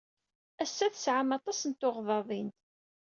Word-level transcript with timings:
Ass-a, 0.63 0.87
tesɛam 0.93 1.29
aṭas 1.37 1.59
n 1.65 1.71
tuɣdaḍin. 1.79 2.49